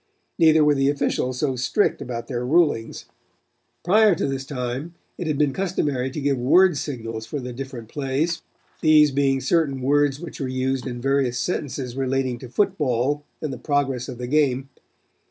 [0.39, 3.05] Neither were the officials so strict about their rulings.
[3.83, 7.87] "Prior to this time it had been customary to give word signals for the different
[7.87, 8.41] plays,
[8.81, 13.59] these being certain words which were used in various sentences relating to football and the
[13.59, 14.69] progress of the game.